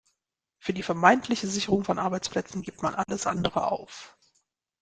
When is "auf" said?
3.71-4.17